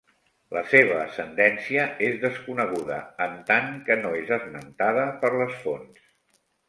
[0.57, 6.09] La seva ascendència és desconeguda en tant que no és esmentada per les fonts.